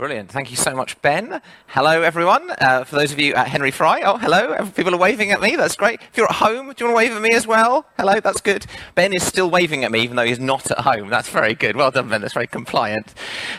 Brilliant. 0.00 0.30
Thank 0.30 0.50
you 0.50 0.56
so 0.56 0.74
much, 0.74 1.00
Ben. 1.02 1.42
Hello, 1.66 2.00
everyone. 2.00 2.50
Uh, 2.52 2.84
for 2.84 2.96
those 2.96 3.12
of 3.12 3.20
you 3.20 3.34
at 3.34 3.48
Henry 3.48 3.70
Fry, 3.70 4.00
oh, 4.00 4.16
hello. 4.16 4.56
People 4.74 4.94
are 4.94 4.98
waving 4.98 5.30
at 5.30 5.42
me. 5.42 5.56
That's 5.56 5.76
great. 5.76 6.00
If 6.00 6.16
you're 6.16 6.24
at 6.24 6.36
home, 6.36 6.72
do 6.72 6.82
you 6.82 6.90
want 6.90 6.94
to 6.94 6.94
wave 6.96 7.12
at 7.12 7.20
me 7.20 7.34
as 7.34 7.46
well? 7.46 7.84
Hello, 7.98 8.18
that's 8.18 8.40
good. 8.40 8.64
Ben 8.94 9.12
is 9.12 9.22
still 9.22 9.50
waving 9.50 9.84
at 9.84 9.92
me, 9.92 10.00
even 10.00 10.16
though 10.16 10.24
he's 10.24 10.40
not 10.40 10.70
at 10.70 10.78
home. 10.78 11.10
That's 11.10 11.28
very 11.28 11.54
good. 11.54 11.76
Well 11.76 11.90
done, 11.90 12.08
Ben. 12.08 12.22
That's 12.22 12.32
very 12.32 12.46
compliant. 12.46 13.12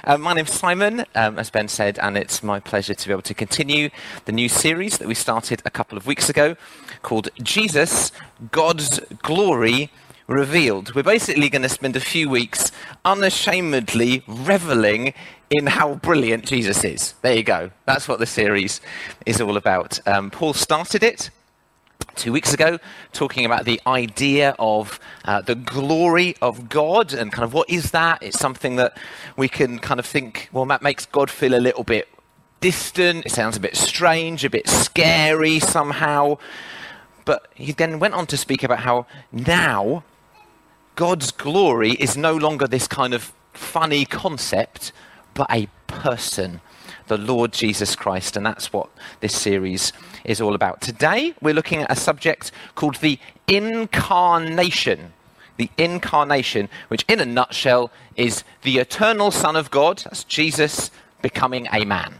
Uh, 0.03 0.17
my 0.17 0.33
name's 0.33 0.51
Simon, 0.51 1.05
um, 1.13 1.37
as 1.37 1.51
Ben 1.51 1.67
said, 1.67 1.99
and 1.99 2.17
it's 2.17 2.41
my 2.41 2.59
pleasure 2.59 2.95
to 2.95 3.07
be 3.07 3.11
able 3.11 3.21
to 3.21 3.35
continue 3.35 3.91
the 4.25 4.31
new 4.31 4.49
series 4.49 4.97
that 4.97 5.07
we 5.07 5.13
started 5.13 5.61
a 5.63 5.69
couple 5.69 5.95
of 5.95 6.07
weeks 6.07 6.27
ago 6.27 6.55
called 7.03 7.29
Jesus, 7.43 8.11
God's 8.49 8.99
Glory 9.21 9.91
revealed. 10.25 10.95
We're 10.95 11.03
basically 11.03 11.49
going 11.49 11.61
to 11.61 11.69
spend 11.69 11.95
a 11.95 11.99
few 11.99 12.29
weeks 12.29 12.71
unashamedly 13.05 14.23
reveling 14.27 15.13
in 15.51 15.67
how 15.67 15.95
brilliant 15.95 16.45
Jesus 16.45 16.83
is. 16.83 17.13
There 17.21 17.35
you 17.35 17.43
go. 17.43 17.71
That's 17.85 18.07
what 18.07 18.19
the 18.19 18.25
series 18.25 18.81
is 19.25 19.41
all 19.41 19.57
about. 19.57 19.99
Um, 20.07 20.31
Paul 20.31 20.53
started 20.53 21.03
it 21.03 21.29
two 22.15 22.31
weeks 22.31 22.53
ago, 22.53 22.79
talking 23.13 23.45
about 23.45 23.65
the 23.65 23.79
idea 23.85 24.55
of 24.57 24.99
uh, 25.25 25.41
the 25.41 25.55
glory 25.55 26.35
of 26.41 26.69
God 26.69 27.13
and 27.13 27.31
kind 27.31 27.43
of 27.43 27.53
what 27.53 27.69
is 27.69 27.91
that? 27.91 28.23
It's 28.23 28.39
something 28.39 28.77
that 28.77 28.97
we 29.37 29.49
can 29.49 29.77
kind 29.79 29.99
of 29.99 30.05
think, 30.05 30.49
well, 30.51 30.65
that 30.65 30.81
makes 30.81 31.05
God 31.05 31.29
feel 31.29 31.53
a 31.53 31.59
little 31.59 31.83
bit 31.83 32.07
distant. 32.61 33.25
It 33.25 33.31
sounds 33.31 33.57
a 33.57 33.59
bit 33.59 33.75
strange, 33.75 34.45
a 34.45 34.49
bit 34.49 34.67
scary 34.69 35.59
somehow. 35.59 36.37
But 37.25 37.49
he 37.55 37.71
then 37.73 37.99
went 37.99 38.13
on 38.13 38.25
to 38.27 38.37
speak 38.37 38.63
about 38.63 38.79
how 38.79 39.05
now 39.31 40.03
God's 40.95 41.31
glory 41.31 41.91
is 41.91 42.17
no 42.17 42.35
longer 42.35 42.67
this 42.67 42.87
kind 42.87 43.13
of 43.13 43.33
funny 43.53 44.05
concept, 44.05 44.91
but 45.33 45.47
a 45.49 45.67
person, 45.87 46.61
the 47.07 47.17
Lord 47.17 47.53
Jesus 47.53 47.95
Christ. 47.95 48.35
And 48.35 48.45
that's 48.45 48.71
what 48.73 48.89
this 49.19 49.35
series 49.35 49.93
is 50.23 50.41
all 50.41 50.55
about. 50.55 50.81
Today, 50.81 51.33
we're 51.41 51.53
looking 51.53 51.81
at 51.81 51.91
a 51.91 51.95
subject 51.95 52.51
called 52.75 52.95
the 52.95 53.19
incarnation. 53.47 55.13
The 55.57 55.69
incarnation, 55.77 56.69
which 56.87 57.05
in 57.07 57.19
a 57.19 57.25
nutshell 57.25 57.91
is 58.15 58.43
the 58.63 58.79
eternal 58.79 59.31
Son 59.31 59.55
of 59.55 59.69
God, 59.69 59.99
that's 59.99 60.23
Jesus, 60.23 60.89
becoming 61.21 61.67
a 61.71 61.85
man. 61.85 62.15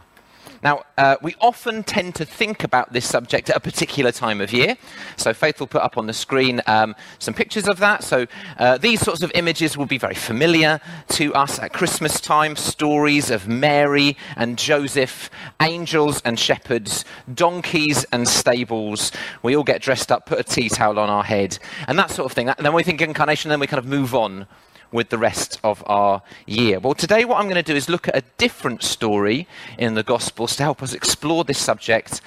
Now, 0.62 0.84
uh, 0.96 1.16
we 1.22 1.34
often 1.40 1.82
tend 1.82 2.14
to 2.16 2.24
think 2.24 2.62
about 2.62 2.92
this 2.92 3.04
subject 3.04 3.50
at 3.50 3.56
a 3.56 3.60
particular 3.60 4.12
time 4.12 4.40
of 4.40 4.52
year. 4.52 4.76
So, 5.16 5.34
Faith 5.34 5.58
will 5.58 5.66
put 5.66 5.82
up 5.82 5.98
on 5.98 6.06
the 6.06 6.12
screen 6.12 6.62
um, 6.68 6.94
some 7.18 7.34
pictures 7.34 7.66
of 7.66 7.78
that. 7.78 8.04
So, 8.04 8.26
uh, 8.58 8.78
these 8.78 9.00
sorts 9.00 9.22
of 9.22 9.32
images 9.34 9.76
will 9.76 9.86
be 9.86 9.98
very 9.98 10.14
familiar 10.14 10.80
to 11.10 11.34
us 11.34 11.58
at 11.58 11.72
Christmas 11.72 12.20
time 12.20 12.54
stories 12.54 13.30
of 13.30 13.48
Mary 13.48 14.16
and 14.36 14.56
Joseph, 14.56 15.30
angels 15.60 16.22
and 16.24 16.38
shepherds, 16.38 17.04
donkeys 17.34 18.04
and 18.12 18.28
stables. 18.28 19.10
We 19.42 19.56
all 19.56 19.64
get 19.64 19.82
dressed 19.82 20.12
up, 20.12 20.26
put 20.26 20.38
a 20.38 20.44
tea 20.44 20.68
towel 20.68 21.00
on 21.00 21.10
our 21.10 21.24
head, 21.24 21.58
and 21.88 21.98
that 21.98 22.10
sort 22.10 22.26
of 22.26 22.32
thing. 22.32 22.48
And 22.48 22.64
then 22.64 22.72
we 22.72 22.84
think 22.84 23.00
incarnation, 23.00 23.48
then 23.48 23.58
we 23.58 23.66
kind 23.66 23.78
of 23.78 23.86
move 23.86 24.14
on 24.14 24.46
with 24.92 25.08
the 25.08 25.18
rest 25.18 25.58
of 25.64 25.82
our 25.86 26.22
year. 26.46 26.78
Well, 26.78 26.94
today, 26.94 27.24
what 27.24 27.38
I'm 27.38 27.44
going 27.44 27.56
to 27.56 27.62
do 27.62 27.74
is 27.74 27.88
look 27.88 28.08
at 28.08 28.16
a 28.16 28.22
different 28.38 28.82
story 28.82 29.48
in 29.78 29.94
the 29.94 30.02
Gospels 30.02 30.54
to 30.56 30.62
help 30.62 30.82
us 30.82 30.92
explore 30.92 31.44
this 31.44 31.58
subject 31.58 32.20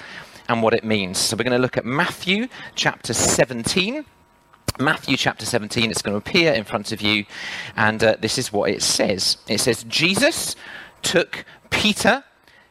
and 0.48 0.62
what 0.62 0.74
it 0.74 0.84
means. 0.84 1.18
So, 1.18 1.36
we're 1.36 1.44
going 1.44 1.52
to 1.52 1.62
look 1.62 1.76
at 1.76 1.84
Matthew 1.84 2.48
chapter 2.74 3.14
17. 3.14 4.04
Matthew 4.78 5.16
chapter 5.16 5.46
17, 5.46 5.90
it's 5.90 6.02
going 6.02 6.12
to 6.12 6.18
appear 6.18 6.52
in 6.52 6.64
front 6.64 6.92
of 6.92 7.00
you, 7.00 7.24
and 7.76 8.04
uh, 8.04 8.16
this 8.20 8.36
is 8.36 8.52
what 8.52 8.68
it 8.68 8.82
says. 8.82 9.38
It 9.48 9.58
says, 9.58 9.84
Jesus 9.84 10.54
took 11.00 11.46
Peter, 11.70 12.24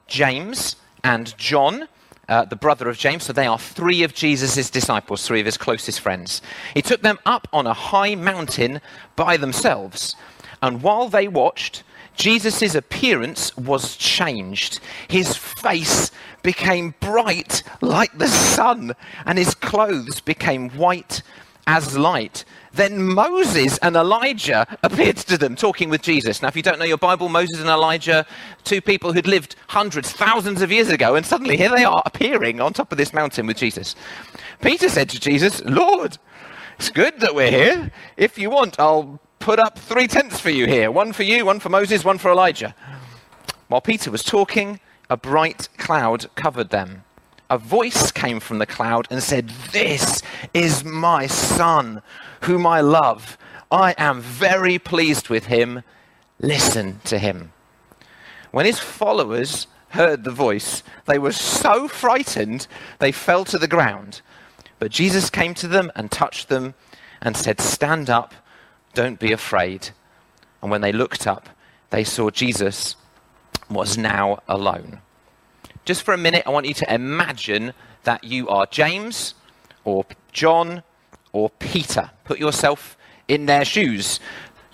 James, 0.08 0.76
and 1.04 1.36
John 1.38 1.88
uh, 2.28 2.46
the 2.46 2.56
brother 2.56 2.90
of 2.90 2.98
James. 2.98 3.24
So 3.24 3.34
they 3.34 3.48
are 3.48 3.60
three 3.60 4.04
of 4.04 4.14
Jesus' 4.14 4.70
disciples, 4.70 5.26
three 5.26 5.40
of 5.40 5.46
his 5.46 5.58
closest 5.58 6.00
friends. 6.00 6.42
He 6.74 6.82
took 6.82 7.02
them 7.02 7.20
up 7.26 7.48
on 7.54 7.68
a 7.68 7.74
high 7.74 8.16
mountain 8.16 8.82
by 9.16 9.38
themselves. 9.38 10.16
And 10.62 10.82
while 10.82 11.10
they 11.10 11.28
watched, 11.28 11.84
Jesus' 12.16 12.76
appearance 12.76 13.56
was 13.58 13.98
changed. 13.98 14.80
His 15.08 15.36
face 15.36 16.12
became 16.44 16.96
bright 17.00 17.64
like 17.82 18.18
the 18.18 18.28
sun, 18.28 18.96
and 19.26 19.38
his 19.38 19.54
clothes 19.54 20.22
became 20.22 20.70
white 20.72 21.22
as 21.68 21.98
light. 21.98 22.46
Then 22.74 23.02
Moses 23.02 23.78
and 23.80 23.96
Elijah 23.96 24.68
appeared 24.84 25.18
to 25.18 25.38
them, 25.38 25.56
talking 25.56 25.90
with 25.90 26.02
Jesus. 26.02 26.42
Now, 26.42 26.50
if 26.50 26.56
you 26.56 26.62
don't 26.62 26.78
know 26.78 26.86
your 26.86 26.98
Bible, 26.98 27.30
Moses 27.30 27.60
and 27.60 27.70
Elijah, 27.70 28.26
two 28.64 28.82
people 28.82 29.14
who'd 29.14 29.28
lived 29.28 29.56
hundreds, 29.68 30.12
thousands 30.12 30.62
of 30.62 30.72
years 30.72 30.90
ago, 30.90 31.16
and 31.16 31.26
suddenly 31.26 31.56
here 31.56 31.70
they 31.70 31.86
are 31.86 32.04
appearing 32.06 32.60
on 32.60 32.74
top 32.74 32.92
of 32.92 32.98
this 32.98 33.14
mountain 33.14 33.48
with 33.48 33.58
Jesus. 33.58 33.96
Peter 34.62 34.90
said 34.90 35.10
to 35.10 35.20
Jesus, 35.20 35.64
Lord, 35.64 36.18
it's 36.78 36.90
good 36.90 37.20
that 37.22 37.34
we're 37.34 37.52
here. 37.52 37.92
If 38.18 38.38
you 38.38 38.50
want, 38.50 38.80
I'll 38.80 39.22
put 39.40 39.60
up 39.60 39.80
three 39.80 40.08
tents 40.08 40.40
for 40.40 40.50
you 40.50 40.68
here 40.68 40.92
one 40.92 41.14
for 41.14 41.24
you, 41.24 41.46
one 41.46 41.60
for 41.60 41.70
Moses, 41.70 42.04
one 42.04 42.18
for 42.18 42.30
Elijah. 42.30 42.76
While 43.68 43.82
Peter 43.82 44.12
was 44.12 44.24
talking, 44.24 44.80
a 45.10 45.16
bright 45.16 45.70
cloud 45.78 46.28
covered 46.36 46.72
them 46.72 47.04
a 47.50 47.58
voice 47.58 48.12
came 48.12 48.40
from 48.40 48.58
the 48.58 48.66
cloud 48.66 49.08
and 49.10 49.22
said, 49.22 49.50
This 49.72 50.22
is 50.54 50.84
my 50.84 51.28
son, 51.28 52.02
whom 52.42 52.66
I 52.66 52.82
love. 52.82 53.38
I 53.72 53.94
am 53.98 54.22
very 54.22 54.80
pleased 54.80 55.30
with 55.30 55.46
him. 55.46 55.84
Listen 56.40 57.00
to 57.06 57.18
him. 57.18 57.52
When 58.52 58.66
his 58.66 58.80
followers 58.80 59.68
heard 59.90 60.24
the 60.24 60.32
voice, 60.32 60.84
they 61.06 61.20
were 61.20 61.32
so 61.32 61.88
frightened 61.88 62.68
they 63.00 63.12
fell 63.12 63.46
to 63.46 63.58
the 63.58 63.68
ground. 63.68 64.22
But 64.80 64.92
Jesus 64.92 65.30
came 65.30 65.54
to 65.56 65.68
them 65.68 65.92
and 65.96 66.12
touched 66.12 66.50
them 66.50 66.74
and 67.22 67.38
said, 67.38 67.62
Stand 67.62 68.10
up, 68.10 68.34
don't 68.94 69.20
be 69.20 69.32
afraid. 69.32 69.90
And 70.62 70.72
when 70.72 70.82
they 70.82 70.92
looked 70.92 71.28
up, 71.28 71.50
they 71.92 72.04
saw 72.04 72.30
Jesus 72.30 72.96
was 73.70 73.98
now 73.98 74.40
alone 74.48 75.02
just 75.86 76.04
for 76.04 76.14
a 76.14 76.18
minute, 76.18 76.44
I 76.46 76.50
want 76.50 76.66
you 76.66 76.74
to 76.74 76.94
imagine 76.94 77.74
that 78.04 78.24
you 78.24 78.50
are 78.50 78.66
James 78.66 79.36
or 79.84 80.06
John 80.32 80.84
or 81.32 81.52
Peter. 81.52 82.12
Put 82.24 82.40
yourself 82.40 82.98
in 83.28 83.46
their 83.46 83.64
shoes. 83.64 84.20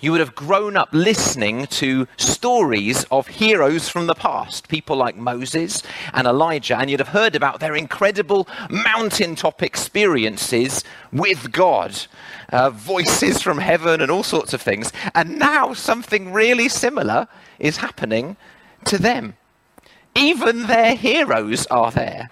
You 0.00 0.10
would 0.10 0.20
have 0.20 0.34
grown 0.34 0.76
up 0.76 0.88
listening 0.90 1.66
to 1.66 2.08
stories 2.16 3.04
of 3.12 3.28
heroes 3.28 3.88
from 3.88 4.06
the 4.06 4.16
past, 4.16 4.68
people 4.68 4.96
like 4.96 5.16
Moses 5.16 5.82
and 6.12 6.26
Elijah, 6.26 6.76
and 6.76 6.90
you'd 6.90 6.98
have 6.98 7.08
heard 7.08 7.36
about 7.36 7.60
their 7.60 7.76
incredible 7.76 8.48
mountaintop 8.68 9.62
experiences 9.62 10.82
with 11.12 11.52
God, 11.52 12.06
uh, 12.50 12.70
voices 12.70 13.42
from 13.42 13.58
heaven, 13.58 14.00
and 14.00 14.10
all 14.10 14.24
sorts 14.24 14.52
of 14.52 14.60
things. 14.60 14.92
And 15.14 15.38
now 15.38 15.72
something 15.72 16.32
really 16.32 16.68
similar 16.68 17.28
is 17.60 17.76
happening 17.76 18.36
to 18.86 18.98
them. 18.98 19.36
Even 20.14 20.66
their 20.66 20.94
heroes 20.94 21.66
are 21.66 21.90
there. 21.90 22.30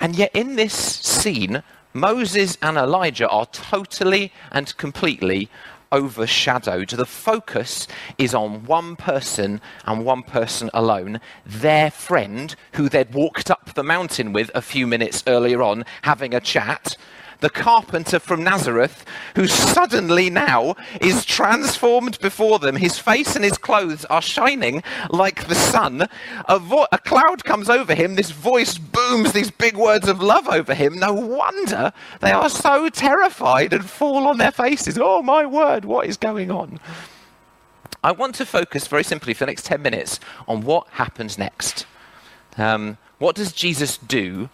And 0.00 0.16
yet, 0.16 0.30
in 0.34 0.56
this 0.56 0.74
scene, 0.74 1.62
Moses 1.92 2.56
and 2.62 2.76
Elijah 2.76 3.28
are 3.28 3.46
totally 3.46 4.32
and 4.52 4.76
completely 4.76 5.50
overshadowed. 5.92 6.90
The 6.90 7.06
focus 7.06 7.88
is 8.18 8.34
on 8.34 8.64
one 8.64 8.96
person 8.96 9.60
and 9.84 10.04
one 10.04 10.22
person 10.22 10.70
alone, 10.74 11.20
their 11.44 11.90
friend, 11.90 12.54
who 12.74 12.88
they'd 12.88 13.14
walked 13.14 13.50
up 13.50 13.74
the 13.74 13.82
mountain 13.82 14.32
with 14.32 14.50
a 14.54 14.62
few 14.62 14.86
minutes 14.86 15.24
earlier 15.26 15.62
on, 15.62 15.84
having 16.02 16.34
a 16.34 16.40
chat, 16.40 16.96
the 17.40 17.50
carpenter 17.50 18.18
from 18.18 18.42
Nazareth, 18.42 19.04
who 19.36 19.46
suddenly 19.46 20.28
now 20.30 20.74
is 21.00 21.24
transformed 21.24 22.18
before 22.20 22.58
them. 22.58 22.76
His 22.76 22.98
face 22.98 23.36
and 23.36 23.44
his 23.44 23.58
clothes 23.58 24.04
are 24.06 24.22
shining 24.22 24.82
like 25.10 25.46
the 25.46 25.54
sun. 25.54 26.08
A, 26.48 26.58
vo- 26.58 26.88
a 26.90 26.98
cloud 26.98 27.44
comes 27.44 27.70
over 27.70 27.94
him. 27.94 28.14
This 28.14 28.30
voice 28.30 28.76
booms 28.78 29.32
these 29.32 29.50
big 29.50 29.76
words 29.76 30.08
of 30.08 30.20
love 30.20 30.48
over 30.48 30.74
him. 30.74 30.98
No 30.98 31.12
wonder 31.12 31.92
they 32.20 32.32
are 32.32 32.50
so 32.50 32.88
terrified 32.88 33.72
and 33.72 33.88
fall 33.88 34.26
on 34.26 34.38
their 34.38 34.52
faces. 34.52 34.98
Oh, 35.00 35.22
my 35.22 35.46
word, 35.46 35.84
what 35.84 36.06
is 36.06 36.16
going 36.16 36.50
on? 36.50 36.80
I 38.02 38.12
want 38.12 38.34
to 38.36 38.46
focus 38.46 38.86
very 38.86 39.04
simply 39.04 39.34
for 39.34 39.40
the 39.40 39.50
next 39.50 39.66
10 39.66 39.82
minutes 39.82 40.20
on 40.46 40.62
what 40.62 40.86
happens 40.90 41.36
next. 41.36 41.86
Um, 42.56 42.98
what 43.18 43.36
does 43.36 43.52
Jesus 43.52 43.98
do 43.98 44.50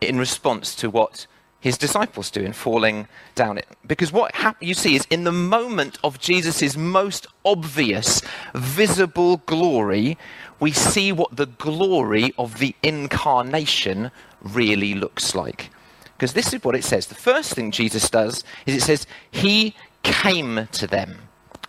in 0.00 0.18
response 0.18 0.74
to 0.76 0.90
what 0.90 1.26
his 1.62 1.78
disciples 1.78 2.28
do 2.28 2.40
in 2.40 2.52
falling 2.52 3.06
down 3.36 3.56
it. 3.56 3.68
Because 3.86 4.12
what 4.12 4.34
hap- 4.34 4.60
you 4.60 4.74
see 4.74 4.96
is 4.96 5.06
in 5.10 5.22
the 5.22 5.30
moment 5.30 5.96
of 6.02 6.18
Jesus' 6.18 6.76
most 6.76 7.28
obvious, 7.44 8.20
visible 8.52 9.36
glory, 9.46 10.18
we 10.58 10.72
see 10.72 11.12
what 11.12 11.36
the 11.36 11.46
glory 11.46 12.34
of 12.36 12.58
the 12.58 12.74
incarnation 12.82 14.10
really 14.42 14.92
looks 14.92 15.36
like. 15.36 15.70
Because 16.16 16.32
this 16.32 16.52
is 16.52 16.64
what 16.64 16.74
it 16.74 16.82
says. 16.82 17.06
The 17.06 17.14
first 17.14 17.54
thing 17.54 17.70
Jesus 17.70 18.10
does 18.10 18.42
is 18.66 18.74
it 18.74 18.82
says, 18.82 19.06
He 19.30 19.76
came 20.02 20.66
to 20.72 20.88
them. 20.88 21.16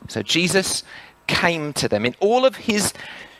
So 0.07 0.23
Jesus 0.23 0.83
came 1.27 1.71
to 1.73 1.87
them. 1.87 2.03
In 2.03 2.15
all 2.19 2.45
of 2.45 2.55
his 2.55 2.93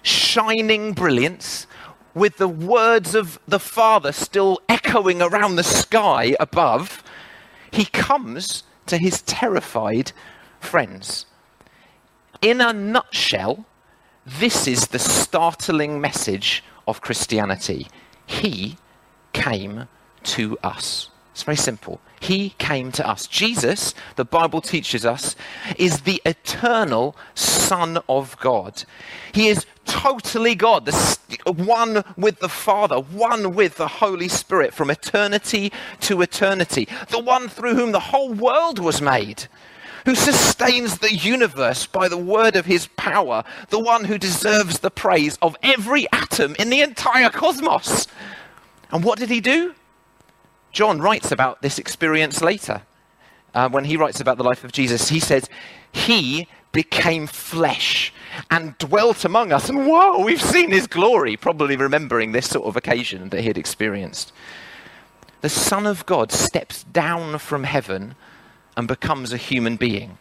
shining 0.04 0.94
brilliance, 0.94 1.66
with 2.14 2.38
the 2.38 2.48
words 2.48 3.16
of 3.16 3.40
the 3.48 3.60
Father 3.60 4.12
still 4.12 4.60
echoing 4.70 5.22
around 5.22 5.56
the 5.56 5.64
sky 5.64 6.36
above, 6.40 7.04
he 7.72 7.86
comes 7.86 8.64
to 8.86 8.98
his 8.98 9.22
terrified 9.24 10.12
friends. 10.60 11.26
In 12.42 12.62
a 12.62 12.74
nutshell, 12.74 13.66
this 14.26 14.68
is 14.68 14.88
the 14.88 15.00
startling 15.00 16.00
message 16.00 16.64
of 16.88 17.02
Christianity. 17.02 17.88
He 18.26 18.78
came 19.34 19.88
to 20.24 20.58
us. 20.64 21.10
It's 21.32 21.44
very 21.44 21.58
simple. 21.58 22.00
He 22.20 22.52
came 22.52 22.92
to 22.94 23.08
us. 23.08 23.28
Jesus, 23.28 23.96
the 24.16 24.24
Bible 24.24 24.62
teaches 24.62 25.06
us, 25.06 25.36
is 25.78 26.02
the 26.02 26.22
eternal 26.26 27.16
Son 27.34 27.98
of 28.08 28.40
God. 28.40 28.84
He 29.34 29.48
is 29.48 29.66
totally 29.86 30.56
God, 30.56 30.86
the 30.86 30.92
one 31.46 32.04
with 32.16 32.40
the 32.40 32.50
Father, 32.50 33.00
one 33.00 33.54
with 33.54 33.76
the 33.76 33.88
Holy 33.88 34.28
Spirit 34.28 34.74
from 34.74 34.90
eternity 34.90 35.72
to 36.02 36.22
eternity, 36.22 36.88
the 37.10 37.20
one 37.20 37.50
through 37.50 37.76
whom 37.76 37.92
the 37.92 38.00
whole 38.00 38.34
world 38.34 38.80
was 38.80 39.02
made 39.02 39.48
who 40.06 40.16
sustains 40.16 40.98
the 40.98 41.14
universe 41.14 41.86
by 41.86 42.08
the 42.08 42.18
word 42.18 42.56
of 42.56 42.66
his 42.66 42.88
power, 42.98 43.44
the 43.70 43.80
one 43.80 44.06
who 44.06 44.18
deserves 44.18 44.80
the 44.80 44.92
praise 44.92 45.38
of 45.42 45.56
every 45.64 46.12
atom 46.12 46.56
in 46.60 46.70
the 46.70 46.82
entire 46.82 47.30
cosmos. 47.30 48.08
And 48.92 49.04
what 49.04 49.20
did 49.20 49.30
he 49.30 49.40
do? 49.40 49.76
John 50.72 51.00
writes 51.00 51.32
about 51.32 51.62
this 51.62 51.80
experience 51.80 52.42
later. 52.42 52.82
Uh, 53.54 53.70
when 53.70 53.86
he 53.86 53.98
writes 53.98 54.20
about 54.20 54.38
the 54.38 54.44
life 54.44 54.64
of 54.64 54.72
Jesus, 54.72 55.10
he 55.10 55.20
says, 55.20 55.48
He 55.92 56.48
became 56.72 57.28
flesh 57.28 58.12
and 58.50 58.78
dwelt 58.78 59.26
among 59.26 59.52
us. 59.52 59.70
And 59.70 59.88
whoa, 59.88 60.24
we've 60.24 60.42
seen 60.42 60.72
his 60.72 60.88
glory, 60.88 61.38
probably 61.38 61.76
remembering 61.76 62.32
this 62.32 62.50
sort 62.50 62.66
of 62.66 62.76
occasion 62.76 63.30
that 63.30 63.42
he 63.42 63.48
had 63.48 63.58
experienced. 63.58 64.32
The 65.42 65.50
Son 65.50 65.86
of 65.86 66.06
God 66.06 66.32
steps 66.32 66.84
down 66.84 67.38
from 67.40 67.64
heaven 67.66 68.16
and 68.78 68.88
becomes 68.88 69.34
a 69.34 69.38
human 69.38 69.76
being. 69.76 70.18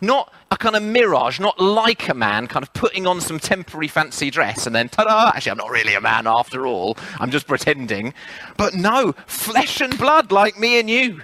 Not 0.00 0.32
a 0.50 0.56
kind 0.56 0.74
of 0.74 0.82
mirage, 0.82 1.38
not 1.38 1.60
like 1.60 2.08
a 2.08 2.14
man, 2.14 2.48
kind 2.48 2.64
of 2.64 2.72
putting 2.72 3.06
on 3.06 3.20
some 3.20 3.38
temporary 3.38 3.88
fancy 3.88 4.30
dress 4.30 4.66
and 4.66 4.74
then, 4.74 4.88
ta 4.88 5.04
da, 5.04 5.32
actually, 5.34 5.52
I'm 5.52 5.58
not 5.58 5.70
really 5.70 5.94
a 5.94 6.00
man 6.00 6.26
after 6.26 6.66
all. 6.66 6.96
I'm 7.20 7.30
just 7.30 7.46
pretending. 7.46 8.14
But 8.56 8.74
no, 8.74 9.12
flesh 9.26 9.80
and 9.80 9.96
blood 9.96 10.32
like 10.32 10.58
me 10.58 10.80
and 10.80 10.90
you, 10.90 11.22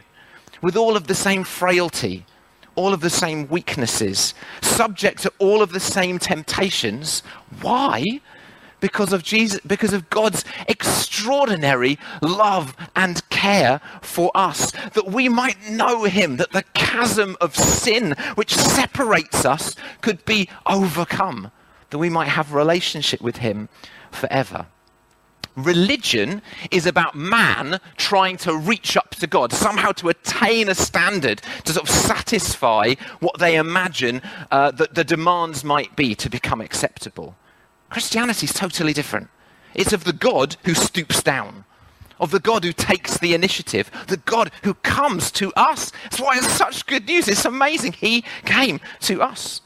with 0.62 0.76
all 0.76 0.96
of 0.96 1.08
the 1.08 1.14
same 1.14 1.42
frailty, 1.42 2.24
all 2.74 2.94
of 2.94 3.00
the 3.00 3.10
same 3.10 3.48
weaknesses, 3.48 4.34
subject 4.60 5.22
to 5.22 5.32
all 5.38 5.62
of 5.62 5.72
the 5.72 5.80
same 5.80 6.18
temptations. 6.18 7.22
Why? 7.60 8.20
because 8.80 9.12
of 9.12 9.22
Jesus, 9.22 9.60
because 9.66 9.92
of 9.92 10.10
God's 10.10 10.44
extraordinary 10.68 11.98
love 12.20 12.74
and 12.96 13.28
care 13.30 13.80
for 14.00 14.30
us, 14.34 14.70
that 14.70 15.06
we 15.06 15.28
might 15.28 15.70
know 15.70 16.04
Him, 16.04 16.36
that 16.38 16.52
the 16.52 16.64
chasm 16.74 17.36
of 17.40 17.54
sin 17.54 18.14
which 18.34 18.54
separates 18.54 19.44
us 19.44 19.76
could 20.00 20.24
be 20.24 20.48
overcome, 20.66 21.50
that 21.90 21.98
we 21.98 22.10
might 22.10 22.28
have 22.28 22.52
relationship 22.52 23.20
with 23.20 23.38
Him 23.38 23.68
forever. 24.10 24.66
Religion 25.56 26.42
is 26.70 26.86
about 26.86 27.14
man 27.14 27.80
trying 27.96 28.36
to 28.38 28.56
reach 28.56 28.96
up 28.96 29.10
to 29.16 29.26
God, 29.26 29.52
somehow 29.52 29.92
to 29.92 30.08
attain 30.08 30.68
a 30.68 30.74
standard 30.74 31.42
to 31.64 31.72
sort 31.72 31.88
of 31.88 31.94
satisfy 31.94 32.94
what 33.20 33.38
they 33.38 33.56
imagine 33.56 34.22
uh, 34.50 34.70
that 34.72 34.94
the 34.94 35.04
demands 35.04 35.64
might 35.64 35.94
be 35.96 36.14
to 36.14 36.30
become 36.30 36.60
acceptable. 36.60 37.36
Christianity 37.88 38.46
is 38.46 38.52
totally 38.52 38.92
different. 38.92 39.28
It's 39.74 39.92
of 39.92 40.04
the 40.04 40.12
God 40.12 40.56
who 40.64 40.74
stoops 40.74 41.22
down, 41.22 41.64
of 42.18 42.30
the 42.30 42.40
God 42.40 42.64
who 42.64 42.72
takes 42.72 43.18
the 43.18 43.34
initiative, 43.34 43.90
the 44.06 44.16
God 44.18 44.50
who 44.62 44.74
comes 44.74 45.30
to 45.32 45.52
us. 45.54 45.92
That's 46.04 46.20
why 46.20 46.36
it's 46.36 46.48
such 46.48 46.86
good 46.86 47.06
news. 47.06 47.28
It's 47.28 47.44
amazing. 47.44 47.92
He 47.94 48.22
came 48.44 48.80
to 49.00 49.22
us. 49.22 49.60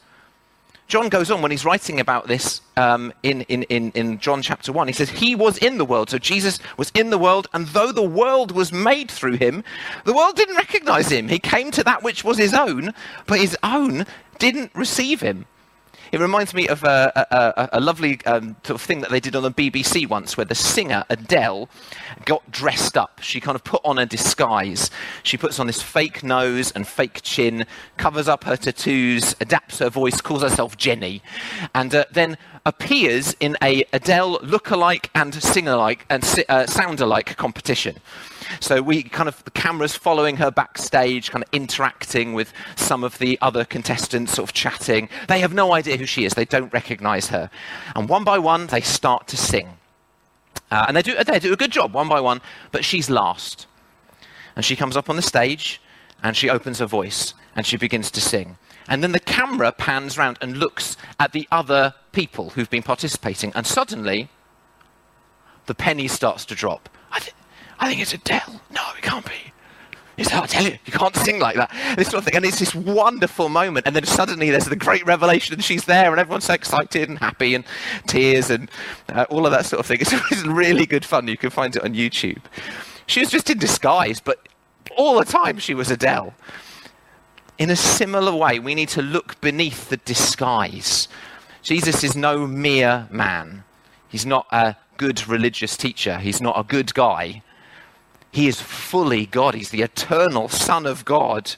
John 0.87 1.09
goes 1.09 1.31
on 1.31 1.41
when 1.41 1.49
he's 1.49 1.65
writing 1.65 1.99
about 1.99 2.27
this 2.27 2.61
um, 2.77 3.11
in, 3.23 3.41
in, 3.43 3.63
in, 3.63 3.91
in 3.91 4.19
John 4.19 4.43
chapter 4.43 4.71
1. 4.71 4.87
He 4.87 4.93
says, 4.93 5.09
He 5.09 5.35
was 5.35 5.57
in 5.57 5.79
the 5.79 5.85
world. 5.85 6.11
So 6.11 6.19
Jesus 6.19 6.59
was 6.77 6.91
in 6.93 7.09
the 7.09 7.17
world, 7.17 7.47
and 7.53 7.67
though 7.67 7.91
the 7.91 8.03
world 8.03 8.51
was 8.51 8.71
made 8.71 9.09
through 9.09 9.37
him, 9.37 9.63
the 10.03 10.13
world 10.13 10.35
didn't 10.35 10.57
recognize 10.57 11.11
him. 11.11 11.27
He 11.27 11.39
came 11.39 11.71
to 11.71 11.83
that 11.83 12.03
which 12.03 12.23
was 12.23 12.37
his 12.37 12.53
own, 12.53 12.93
but 13.25 13.39
his 13.39 13.57
own 13.63 14.05
didn't 14.37 14.71
receive 14.75 15.21
him. 15.21 15.45
It 16.15 16.21
reminds 16.21 16.53
me 16.53 16.69
of 16.69 16.81
a, 16.85 17.11
a, 17.29 17.77
a 17.77 17.79
lovely 17.81 18.25
um, 18.25 18.55
sort 18.63 18.79
of 18.79 18.81
thing 18.81 19.01
that 19.01 19.11
they 19.11 19.19
did 19.19 19.35
on 19.35 19.43
the 19.43 19.51
BBC 19.51 20.07
once, 20.07 20.37
where 20.37 20.45
the 20.45 20.55
singer 20.55 21.03
Adele 21.09 21.67
got 22.23 22.49
dressed 22.49 22.95
up. 22.95 23.19
She 23.21 23.41
kind 23.41 23.53
of 23.53 23.65
put 23.65 23.81
on 23.83 23.97
a 23.99 24.05
disguise. 24.05 24.89
She 25.23 25.35
puts 25.35 25.59
on 25.59 25.67
this 25.67 25.81
fake 25.81 26.23
nose 26.23 26.71
and 26.71 26.87
fake 26.87 27.19
chin, 27.21 27.65
covers 27.97 28.29
up 28.29 28.45
her 28.45 28.55
tattoos, 28.55 29.35
adapts 29.41 29.79
her 29.79 29.89
voice, 29.89 30.21
calls 30.21 30.41
herself 30.41 30.77
Jenny, 30.77 31.21
and 31.73 31.93
uh, 31.93 32.05
then 32.13 32.37
appears 32.65 33.35
in 33.41 33.57
a 33.61 33.83
Adele 33.91 34.39
look-alike 34.41 35.11
and 35.13 35.35
singer-like 35.35 36.05
and 36.09 36.23
uh, 36.47 36.65
sound-alike 36.65 37.35
competition. 37.35 37.97
So 38.59 38.81
we 38.81 39.03
kind 39.03 39.29
of, 39.29 39.43
the 39.43 39.51
camera's 39.51 39.95
following 39.95 40.37
her 40.37 40.51
backstage, 40.51 41.31
kind 41.31 41.43
of 41.43 41.49
interacting 41.51 42.33
with 42.33 42.53
some 42.75 43.03
of 43.03 43.17
the 43.17 43.37
other 43.41 43.65
contestants, 43.65 44.33
sort 44.33 44.49
of 44.49 44.53
chatting. 44.53 45.09
They 45.27 45.39
have 45.39 45.53
no 45.53 45.73
idea 45.73 45.97
who 45.97 46.05
she 46.05 46.25
is, 46.25 46.33
they 46.33 46.45
don't 46.45 46.71
recognize 46.73 47.27
her. 47.27 47.49
And 47.95 48.09
one 48.09 48.23
by 48.23 48.39
one, 48.39 48.67
they 48.67 48.81
start 48.81 49.27
to 49.27 49.37
sing. 49.37 49.77
Uh, 50.71 50.85
and 50.87 50.97
they 50.97 51.01
do, 51.01 51.15
they 51.23 51.39
do 51.39 51.53
a 51.53 51.57
good 51.57 51.71
job, 51.71 51.93
one 51.93 52.09
by 52.09 52.19
one, 52.19 52.41
but 52.71 52.83
she's 52.83 53.09
last. 53.09 53.67
And 54.55 54.63
she 54.63 54.75
comes 54.75 54.97
up 54.97 55.09
on 55.09 55.15
the 55.15 55.21
stage 55.21 55.81
and 56.23 56.35
she 56.35 56.49
opens 56.49 56.79
her 56.79 56.85
voice 56.85 57.33
and 57.55 57.65
she 57.65 57.77
begins 57.77 58.09
to 58.11 58.21
sing. 58.21 58.57
And 58.87 59.03
then 59.03 59.11
the 59.11 59.19
camera 59.19 59.71
pans 59.71 60.17
round 60.17 60.37
and 60.41 60.57
looks 60.57 60.95
at 61.19 61.31
the 61.31 61.47
other 61.51 61.93
people 62.11 62.51
who've 62.51 62.69
been 62.69 62.83
participating. 62.83 63.51
And 63.55 63.65
suddenly, 63.65 64.29
the 65.65 65.75
penny 65.75 66.07
starts 66.07 66.45
to 66.45 66.55
drop. 66.55 66.89
I, 67.79 67.89
think 67.89 68.01
it's 68.01 68.13
Adele. 68.13 68.61
No, 68.71 68.81
it 68.97 69.01
can't 69.01 69.25
be. 69.25 69.31
It's, 70.17 70.31
I 70.31 70.45
tell 70.45 70.63
you, 70.63 70.77
you 70.85 70.93
can't 70.93 71.15
sing 71.15 71.39
like 71.39 71.55
that. 71.57 71.71
This 71.97 72.07
sort 72.07 72.19
of 72.19 72.25
thing. 72.25 72.35
And 72.35 72.45
it's 72.45 72.59
this 72.59 72.73
wonderful 72.73 73.49
moment. 73.49 73.85
And 73.85 73.95
then 73.95 74.05
suddenly 74.05 74.49
there's 74.49 74.65
the 74.65 74.75
great 74.75 75.05
revelation 75.05 75.55
and 75.55 75.63
she's 75.63 75.85
there 75.85 76.11
and 76.11 76.19
everyone's 76.19 76.45
so 76.45 76.53
excited 76.53 77.09
and 77.09 77.19
happy 77.19 77.53
and 77.53 77.65
tears 78.07 78.49
and 78.49 78.71
uh, 79.09 79.25
all 79.29 79.45
of 79.45 79.51
that 79.51 79.65
sort 79.65 79.81
of 79.81 79.85
thing. 79.85 79.99
It's 80.31 80.43
really 80.45 80.85
good 80.85 81.03
fun. 81.03 81.27
You 81.27 81.37
can 81.37 81.49
find 81.49 81.75
it 81.75 81.83
on 81.83 81.93
YouTube. 81.93 82.41
She 83.07 83.19
was 83.19 83.29
just 83.29 83.49
in 83.49 83.57
disguise, 83.57 84.19
but 84.19 84.47
all 84.95 85.19
the 85.19 85.25
time 85.25 85.59
she 85.59 85.73
was 85.73 85.91
Adele. 85.91 86.33
In 87.57 87.69
a 87.69 87.75
similar 87.75 88.33
way, 88.35 88.59
we 88.59 88.75
need 88.75 88.89
to 88.89 89.01
look 89.01 89.39
beneath 89.41 89.89
the 89.89 89.97
disguise. 89.97 91.07
Jesus 91.61 92.03
is 92.03 92.15
no 92.15 92.47
mere 92.47 93.07
man. 93.11 93.63
He's 94.07 94.25
not 94.25 94.47
a 94.51 94.75
good 94.97 95.27
religious 95.27 95.75
teacher. 95.75 96.19
He's 96.19 96.41
not 96.41 96.57
a 96.59 96.63
good 96.63 96.93
guy. 96.93 97.41
He 98.35 98.49
is 98.49 98.59
fully 98.59 99.25
God. 99.25 99.55
He's 99.55 99.69
the 99.69 99.81
eternal 99.81 100.49
Son 100.49 100.85
of 100.85 101.05
God 101.05 101.55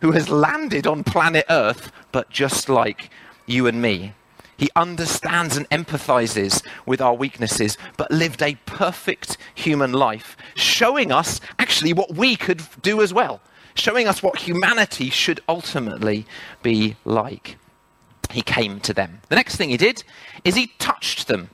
who 0.00 0.12
has 0.12 0.30
landed 0.30 0.86
on 0.86 1.04
planet 1.04 1.44
Earth, 1.50 1.92
but 2.12 2.30
just 2.30 2.70
like 2.70 3.10
you 3.44 3.66
and 3.66 3.82
me. 3.82 4.14
He 4.56 4.70
understands 4.74 5.54
and 5.54 5.68
empathizes 5.68 6.64
with 6.86 7.02
our 7.02 7.12
weaknesses, 7.12 7.76
but 7.98 8.10
lived 8.10 8.40
a 8.40 8.54
perfect 8.64 9.36
human 9.54 9.92
life, 9.92 10.34
showing 10.54 11.12
us 11.12 11.42
actually 11.58 11.92
what 11.92 12.14
we 12.14 12.36
could 12.36 12.62
do 12.80 13.02
as 13.02 13.12
well, 13.12 13.42
showing 13.74 14.08
us 14.08 14.22
what 14.22 14.38
humanity 14.38 15.10
should 15.10 15.42
ultimately 15.46 16.24
be 16.62 16.96
like. 17.04 17.58
He 18.30 18.40
came 18.40 18.80
to 18.80 18.94
them. 18.94 19.20
The 19.28 19.36
next 19.36 19.56
thing 19.56 19.68
he 19.68 19.76
did 19.76 20.02
is 20.42 20.54
he 20.54 20.68
touched 20.78 21.28
them. 21.28 21.50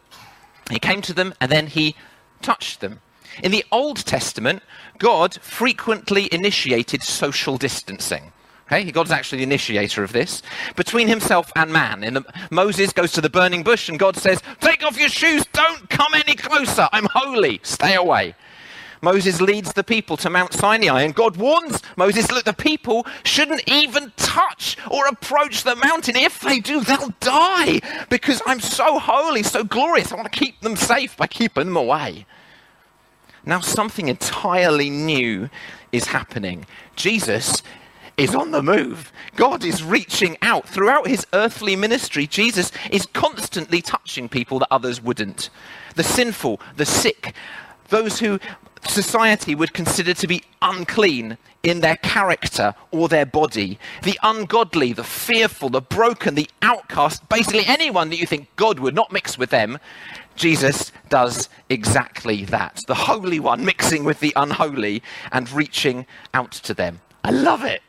He 0.70 0.78
came 0.78 1.02
to 1.02 1.12
them 1.12 1.34
and 1.40 1.50
then 1.50 1.66
he 1.66 1.96
touched 2.40 2.78
them. 2.78 3.00
In 3.42 3.50
the 3.50 3.64
Old 3.70 3.98
Testament, 3.98 4.62
God 4.98 5.34
frequently 5.40 6.28
initiated 6.32 7.02
social 7.02 7.56
distancing. 7.56 8.32
Okay, 8.66 8.88
God's 8.92 9.10
actually 9.10 9.38
the 9.38 9.44
initiator 9.44 10.04
of 10.04 10.12
this 10.12 10.42
between 10.76 11.08
himself 11.08 11.50
and 11.56 11.72
man. 11.72 12.24
Moses 12.52 12.92
goes 12.92 13.10
to 13.12 13.20
the 13.20 13.28
burning 13.28 13.64
bush 13.64 13.88
and 13.88 13.98
God 13.98 14.16
says, 14.16 14.40
Take 14.60 14.84
off 14.84 14.98
your 14.98 15.08
shoes, 15.08 15.44
don't 15.52 15.90
come 15.90 16.14
any 16.14 16.36
closer. 16.36 16.88
I'm 16.92 17.08
holy, 17.12 17.60
stay 17.64 17.96
away. 17.96 18.36
Moses 19.02 19.40
leads 19.40 19.72
the 19.72 19.82
people 19.82 20.16
to 20.18 20.30
Mount 20.30 20.52
Sinai, 20.52 21.02
and 21.02 21.14
God 21.14 21.36
warns 21.36 21.82
Moses, 21.96 22.30
Look, 22.30 22.44
the 22.44 22.52
people 22.52 23.06
shouldn't 23.24 23.62
even 23.66 24.12
touch 24.16 24.76
or 24.90 25.06
approach 25.06 25.64
the 25.64 25.74
mountain. 25.74 26.16
If 26.16 26.40
they 26.40 26.60
do, 26.60 26.82
they'll 26.82 27.14
die 27.18 27.80
because 28.08 28.42
I'm 28.46 28.60
so 28.60 28.98
holy, 28.98 29.42
so 29.42 29.64
glorious. 29.64 30.12
I 30.12 30.16
want 30.16 30.30
to 30.30 30.38
keep 30.38 30.60
them 30.60 30.76
safe 30.76 31.16
by 31.16 31.26
keeping 31.26 31.66
them 31.66 31.76
away. 31.76 32.26
Now, 33.44 33.60
something 33.60 34.08
entirely 34.08 34.90
new 34.90 35.48
is 35.92 36.06
happening. 36.06 36.66
Jesus 36.96 37.62
is 38.16 38.34
on 38.34 38.50
the 38.50 38.62
move. 38.62 39.12
God 39.36 39.64
is 39.64 39.82
reaching 39.82 40.36
out. 40.42 40.68
Throughout 40.68 41.08
his 41.08 41.26
earthly 41.32 41.74
ministry, 41.74 42.26
Jesus 42.26 42.70
is 42.90 43.06
constantly 43.06 43.80
touching 43.80 44.28
people 44.28 44.58
that 44.58 44.68
others 44.70 45.02
wouldn't. 45.02 45.48
The 45.96 46.04
sinful, 46.04 46.60
the 46.76 46.86
sick, 46.86 47.34
those 47.88 48.20
who 48.20 48.38
society 48.86 49.54
would 49.54 49.72
consider 49.72 50.14
to 50.14 50.26
be 50.26 50.42
unclean 50.62 51.38
in 51.62 51.80
their 51.80 51.96
character 51.96 52.74
or 52.90 53.08
their 53.08 53.26
body, 53.26 53.78
the 54.02 54.18
ungodly, 54.22 54.92
the 54.92 55.04
fearful, 55.04 55.68
the 55.68 55.80
broken, 55.80 56.34
the 56.34 56.48
outcast, 56.62 57.28
basically 57.28 57.66
anyone 57.66 58.08
that 58.10 58.16
you 58.16 58.26
think 58.26 58.48
God 58.56 58.78
would 58.80 58.94
not 58.94 59.12
mix 59.12 59.36
with 59.36 59.50
them, 59.50 59.78
Jesus 60.36 60.90
does 61.10 61.48
exactly 61.68 62.44
that. 62.46 62.80
The 62.86 62.94
Holy 62.94 63.40
One 63.40 63.64
mixing 63.64 64.04
with 64.04 64.20
the 64.20 64.32
unholy 64.36 65.02
and 65.32 65.50
reaching 65.52 66.06
out 66.32 66.52
to 66.52 66.72
them. 66.72 67.00
I 67.22 67.30
love 67.30 67.64
it. 67.64 67.82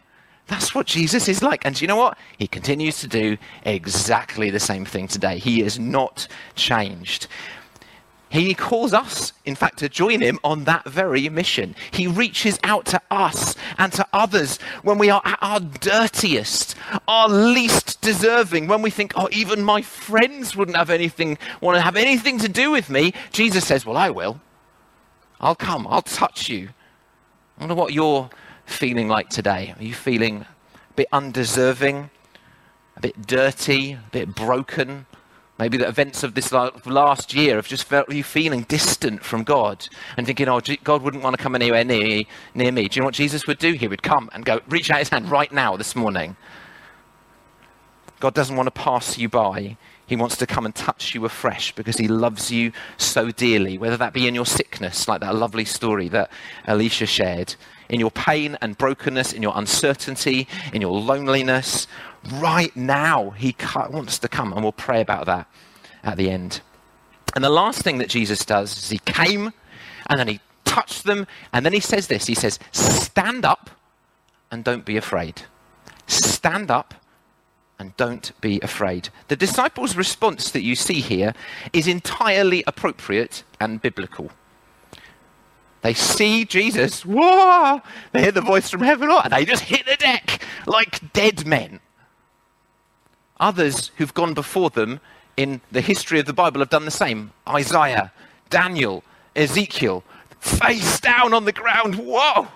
That's 0.47 0.75
what 0.75 0.85
Jesus 0.85 1.29
is 1.29 1.41
like. 1.41 1.65
And 1.65 1.79
you 1.79 1.87
know 1.87 1.95
what? 1.95 2.17
He 2.37 2.45
continues 2.45 2.99
to 2.99 3.07
do 3.07 3.37
exactly 3.63 4.49
the 4.49 4.59
same 4.59 4.83
thing 4.83 5.07
today. 5.07 5.37
He 5.37 5.61
is 5.61 5.79
not 5.79 6.27
changed. 6.55 7.27
He 8.31 8.53
calls 8.53 8.93
us, 8.93 9.33
in 9.43 9.55
fact, 9.55 9.79
to 9.79 9.89
join 9.89 10.21
him 10.21 10.39
on 10.41 10.63
that 10.63 10.85
very 10.85 11.27
mission. 11.27 11.75
He 11.91 12.07
reaches 12.07 12.57
out 12.63 12.85
to 12.87 13.01
us 13.11 13.55
and 13.77 13.91
to 13.91 14.07
others 14.13 14.57
when 14.83 14.97
we 14.97 15.09
are 15.09 15.21
at 15.25 15.37
our 15.41 15.59
dirtiest, 15.59 16.75
our 17.09 17.27
least 17.27 17.99
deserving, 17.99 18.67
when 18.67 18.81
we 18.81 18.89
think, 18.89 19.11
oh, 19.17 19.27
even 19.33 19.65
my 19.65 19.81
friends 19.81 20.55
wouldn't 20.55 20.77
have 20.77 20.89
anything, 20.89 21.37
want 21.59 21.75
to 21.75 21.81
have 21.81 21.97
anything 21.97 22.39
to 22.39 22.47
do 22.47 22.71
with 22.71 22.89
me. 22.89 23.13
Jesus 23.33 23.67
says, 23.67 23.85
well, 23.85 23.97
I 23.97 24.09
will. 24.09 24.39
I'll 25.41 25.53
come. 25.53 25.85
I'll 25.85 26.01
touch 26.01 26.47
you. 26.47 26.69
I 27.57 27.63
wonder 27.63 27.75
what 27.75 27.91
you're 27.91 28.29
feeling 28.65 29.09
like 29.09 29.27
today. 29.27 29.75
Are 29.77 29.83
you 29.83 29.93
feeling 29.93 30.45
a 30.89 30.93
bit 30.95 31.07
undeserving, 31.11 32.09
a 32.95 33.01
bit 33.01 33.27
dirty, 33.27 33.91
a 33.91 34.03
bit 34.13 34.33
broken? 34.33 35.05
Maybe 35.61 35.77
the 35.77 35.87
events 35.87 36.23
of 36.23 36.33
this 36.33 36.51
last 36.51 37.35
year 37.35 37.57
have 37.57 37.67
just 37.67 37.83
felt 37.83 38.11
you 38.11 38.23
feeling 38.23 38.63
distant 38.63 39.23
from 39.23 39.43
God 39.43 39.87
and 40.17 40.25
thinking, 40.25 40.49
oh, 40.49 40.59
God 40.83 41.03
wouldn't 41.03 41.21
want 41.21 41.37
to 41.37 41.43
come 41.43 41.53
anywhere 41.53 41.83
near, 41.83 42.23
near 42.55 42.71
me. 42.71 42.87
Do 42.87 42.95
you 42.95 43.01
know 43.01 43.05
what 43.05 43.13
Jesus 43.13 43.45
would 43.45 43.59
do? 43.59 43.73
He 43.73 43.87
would 43.87 44.01
come 44.01 44.31
and 44.33 44.43
go, 44.43 44.61
reach 44.67 44.89
out 44.89 44.97
his 44.97 45.09
hand 45.09 45.29
right 45.29 45.51
now 45.51 45.77
this 45.77 45.95
morning. 45.95 46.35
God 48.19 48.33
doesn't 48.33 48.55
want 48.55 48.65
to 48.65 48.71
pass 48.71 49.19
you 49.19 49.29
by. 49.29 49.77
He 50.07 50.15
wants 50.15 50.35
to 50.37 50.47
come 50.47 50.65
and 50.65 50.73
touch 50.73 51.13
you 51.13 51.25
afresh 51.25 51.75
because 51.75 51.97
he 51.97 52.07
loves 52.07 52.51
you 52.51 52.71
so 52.97 53.29
dearly, 53.29 53.77
whether 53.77 53.97
that 53.97 54.13
be 54.13 54.27
in 54.27 54.33
your 54.33 54.47
sickness, 54.47 55.07
like 55.07 55.21
that 55.21 55.35
lovely 55.35 55.65
story 55.65 56.09
that 56.09 56.31
Alicia 56.65 57.05
shared, 57.05 57.53
in 57.87 57.99
your 57.99 58.11
pain 58.11 58.57
and 58.61 58.79
brokenness, 58.79 59.31
in 59.31 59.43
your 59.43 59.53
uncertainty, 59.55 60.47
in 60.73 60.81
your 60.81 60.99
loneliness, 60.99 61.85
right 62.33 62.75
now. 62.75 63.31
He 63.31 63.55
wants 63.89 64.19
to 64.19 64.27
come, 64.27 64.53
and 64.53 64.63
we'll 64.63 64.71
pray 64.71 65.01
about 65.01 65.25
that 65.25 65.47
at 66.03 66.17
the 66.17 66.29
end. 66.29 66.61
And 67.35 67.43
the 67.43 67.49
last 67.49 67.81
thing 67.81 67.97
that 67.99 68.09
Jesus 68.09 68.43
does 68.45 68.77
is 68.77 68.89
he 68.89 68.99
came 68.99 69.53
and 70.09 70.19
then 70.19 70.27
he 70.27 70.39
touched 70.65 71.03
them, 71.03 71.27
and 71.53 71.65
then 71.65 71.73
he 71.73 71.79
says 71.79 72.07
this 72.07 72.27
He 72.27 72.35
says, 72.35 72.59
Stand 72.71 73.45
up 73.45 73.69
and 74.49 74.63
don't 74.63 74.85
be 74.85 74.97
afraid. 74.97 75.43
Stand 76.07 76.71
up 76.71 76.93
and 77.79 77.95
don't 77.97 78.31
be 78.41 78.59
afraid. 78.61 79.09
The 79.27 79.35
disciples' 79.35 79.95
response 79.95 80.51
that 80.51 80.61
you 80.61 80.75
see 80.75 81.01
here 81.01 81.33
is 81.73 81.87
entirely 81.87 82.63
appropriate 82.67 83.43
and 83.59 83.81
biblical. 83.81 84.31
They 85.81 85.95
see 85.95 86.45
Jesus, 86.45 87.03
whoa! 87.05 87.81
They 88.11 88.21
hear 88.21 88.31
the 88.31 88.41
voice 88.41 88.69
from 88.69 88.81
heaven, 88.81 89.09
and 89.09 89.33
they 89.33 89.45
just 89.45 89.63
hit 89.63 89.85
the 89.87 89.95
deck 89.95 90.43
like 90.67 91.11
dead 91.11 91.45
men. 91.45 91.79
Others 93.41 93.91
who've 93.97 94.13
gone 94.13 94.33
before 94.33 94.69
them 94.69 95.01
in 95.35 95.59
the 95.71 95.81
history 95.81 96.19
of 96.19 96.27
the 96.27 96.33
Bible 96.33 96.59
have 96.59 96.69
done 96.69 96.85
the 96.85 96.91
same. 96.91 97.31
Isaiah, 97.47 98.13
Daniel, 98.49 99.03
Ezekiel, 99.35 100.03
face 100.39 100.99
down 100.99 101.33
on 101.33 101.45
the 101.45 101.51
ground. 101.51 101.95
Whoa! 101.95 102.47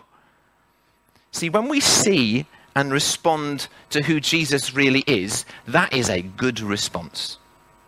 See, 1.32 1.50
when 1.50 1.68
we 1.68 1.80
see 1.80 2.46
and 2.75 2.92
respond 2.92 3.68
to 3.89 4.04
who 4.04 4.20
Jesus 4.20 4.74
really 4.74 5.04
is, 5.08 5.46
that 5.68 5.92
is 5.94 6.10
a 6.10 6.22
good 6.22 6.60
response. 6.60 7.39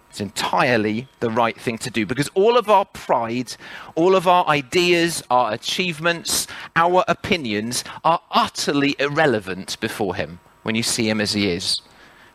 It's 0.10 0.22
entirely 0.22 1.08
the 1.20 1.30
right 1.30 1.60
thing 1.60 1.77
to 1.80 1.92
do 1.92 2.06
because 2.06 2.30
all 2.34 2.58
of 2.58 2.70
our 2.70 2.86
pride, 2.86 3.56
all 3.94 4.16
of 4.16 4.27
our 4.27 4.48
ideas, 4.48 5.22
our 5.30 5.54
achievements, 5.54 6.48
our 6.75 7.04
opinions 7.08 7.84
are 8.04 8.22
utterly 8.32 8.96
irrelevant 8.98 9.80
before 9.80 10.16
Him 10.16 10.39
when 10.63 10.74
you 10.74 10.84
see 10.84 11.08
Him 11.08 11.22
as 11.22 11.34
He 11.34 11.51
is. 11.51 11.80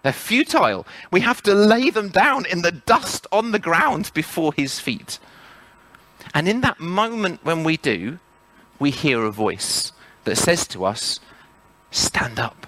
They're 0.03 0.13
futile. 0.13 0.87
We 1.11 1.21
have 1.21 1.43
to 1.43 1.55
lay 1.55 1.91
them 1.91 2.09
down 2.09 2.47
in 2.47 2.63
the 2.63 2.73
dust 2.73 3.27
on 3.31 3.53
the 3.53 3.59
ground 3.59 4.11
before 4.15 4.53
his 4.53 4.81
feet. 4.81 5.19
And 6.35 6.49
in 6.49 6.61
that 6.63 6.81
moment 6.81 7.45
when 7.45 7.65
we 7.65 7.77
do, 7.77 8.19
we 8.79 8.91
hear 8.91 9.25
a 9.25 9.31
voice 9.31 9.93
that 10.25 10.37
says 10.37 10.67
to 10.69 10.85
us, 10.85 11.21
Stand 11.91 12.41
up. 12.41 12.67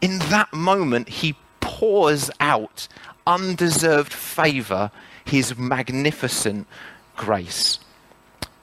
In 0.00 0.18
that 0.18 0.52
moment, 0.52 1.08
he 1.08 1.36
pours 1.60 2.30
out 2.40 2.88
undeserved 3.26 4.12
favor, 4.12 4.90
his 5.24 5.56
magnificent 5.58 6.66
grace. 7.16 7.78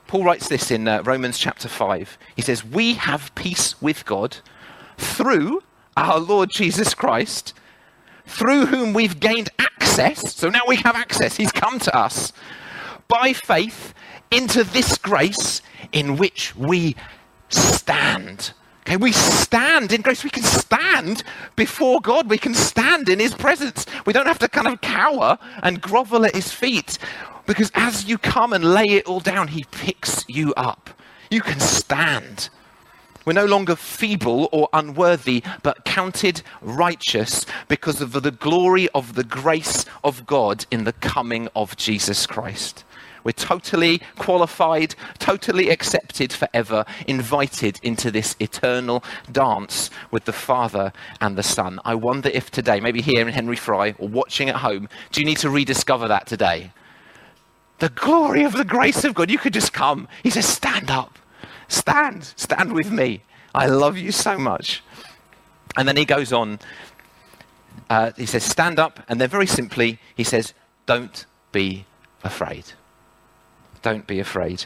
Paul 0.07 0.24
writes 0.24 0.50
this 0.50 0.71
in 0.71 0.88
uh, 0.88 1.03
Romans 1.03 1.38
chapter 1.38 1.67
5. 1.67 2.17
He 2.36 2.41
says, 2.41 2.65
We 2.65 2.95
have 2.95 3.33
peace 3.36 3.79
with 3.81 4.05
God 4.05 4.38
through 4.98 5.62
our 6.00 6.18
Lord 6.18 6.50
Jesus 6.50 6.94
Christ, 6.94 7.53
through 8.25 8.68
whom 8.68 8.94
we've 8.94 9.20
gained 9.20 9.50
access. 9.60 10.34
So 10.34 10.50
now 10.50 10.62
we 10.65 10.77
have 10.77 10.96
access. 10.96 11.36
He's 11.36 11.51
come 11.51 11.77
to 11.79 11.96
us 11.96 12.32
by 13.10 13.34
faith 13.34 13.94
into 14.32 14.63
this 14.63 14.98
grace 14.98 15.62
in 15.91 16.15
which 16.15 16.56
we 16.56 16.96
stand. 17.50 18.53
Okay, 18.88 18.96
we 18.96 19.12
stand 19.12 19.91
in 19.91 20.01
grace. 20.01 20.24
We 20.24 20.29
can 20.29 20.44
stand 20.44 21.24
before 21.58 22.00
God. 22.00 22.29
We 22.29 22.38
can 22.38 22.53
stand 22.53 23.10
in 23.10 23.20
His 23.20 23.36
presence. 23.36 23.86
We 24.06 24.13
don't 24.13 24.25
have 24.25 24.39
to 24.39 24.48
kind 24.48 24.68
of 24.68 24.79
cower 24.79 25.38
and 25.62 25.82
grovel 25.82 26.25
at 26.25 26.34
His 26.34 26.51
feet 26.51 26.98
because 27.46 27.72
as 27.75 28.06
you 28.06 28.18
come 28.18 28.53
and 28.53 28.63
lay 28.63 28.86
it 28.86 29.06
all 29.06 29.20
down, 29.20 29.50
He 29.50 29.65
picks 29.72 30.24
you 30.29 30.53
up. 30.56 30.91
You 31.29 31.41
can 31.41 31.60
stand. 31.60 32.50
We're 33.25 33.33
no 33.33 33.45
longer 33.45 33.75
feeble 33.75 34.49
or 34.51 34.69
unworthy, 34.73 35.43
but 35.61 35.85
counted 35.85 36.41
righteous 36.61 37.45
because 37.67 38.01
of 38.01 38.13
the 38.13 38.31
glory 38.31 38.89
of 38.89 39.15
the 39.15 39.23
grace 39.23 39.85
of 40.03 40.25
God 40.25 40.65
in 40.71 40.85
the 40.85 40.93
coming 40.93 41.49
of 41.55 41.75
Jesus 41.77 42.25
Christ. 42.25 42.83
We're 43.23 43.33
totally 43.33 44.01
qualified, 44.17 44.95
totally 45.19 45.69
accepted 45.69 46.31
forever, 46.31 46.85
invited 47.07 47.79
into 47.83 48.11
this 48.11 48.35
eternal 48.39 49.03
dance 49.31 49.89
with 50.09 50.25
the 50.25 50.33
Father 50.33 50.93
and 51.19 51.38
the 51.38 51.43
Son. 51.43 51.79
I 51.83 51.95
wonder 51.95 52.29
if 52.29 52.49
today, 52.49 52.79
maybe 52.79 53.01
here 53.01 53.21
in 53.21 53.33
Henry 53.33 53.57
Fry 53.57 53.93
or 53.97 54.07
watching 54.07 54.49
at 54.49 54.57
home, 54.57 54.88
do 55.11 55.21
you 55.21 55.25
need 55.25 55.38
to 55.39 55.49
rediscover 55.49 56.07
that 56.07 56.27
today? 56.27 56.71
The 57.79 57.89
glory 57.89 58.43
of 58.43 58.53
the 58.53 58.65
grace 58.65 59.03
of 59.03 59.13
God. 59.13 59.29
You 59.29 59.38
could 59.38 59.53
just 59.53 59.73
come. 59.73 60.07
He 60.23 60.29
says, 60.29 60.45
Stand 60.45 60.89
up. 60.89 61.17
Stand, 61.69 62.33
stand 62.35 62.73
with 62.73 62.91
me. 62.91 63.21
I 63.55 63.67
love 63.67 63.97
you 63.97 64.11
so 64.11 64.38
much. 64.38 64.83
And 65.77 65.88
then 65.88 65.95
he 65.95 66.03
goes 66.03 66.33
on. 66.33 66.59
Uh, 67.89 68.11
he 68.17 68.25
says, 68.25 68.43
Stand 68.43 68.79
up. 68.79 68.99
And 69.07 69.21
then 69.21 69.29
very 69.29 69.47
simply, 69.47 69.99
he 70.15 70.23
says, 70.23 70.53
Don't 70.85 71.25
be 71.51 71.85
afraid. 72.23 72.65
Don't 73.81 74.05
be 74.05 74.19
afraid. 74.19 74.65